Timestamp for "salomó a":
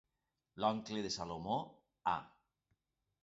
1.17-2.17